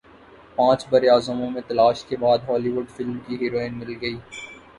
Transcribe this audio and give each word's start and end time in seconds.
پانچ 0.55 0.85
براعظموں 0.89 1.49
میں 1.51 1.61
تلاش 1.67 2.03
کے 2.05 2.17
بعد 2.17 2.47
ہولی 2.47 2.71
وڈ 2.71 2.89
فلم 2.95 3.17
کی 3.27 3.35
ہیروئن 3.41 3.79
مل 3.79 3.93
گئی 4.01 4.17